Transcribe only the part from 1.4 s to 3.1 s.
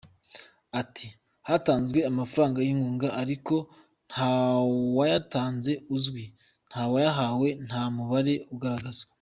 hatanzwe amafranga y’inkunga,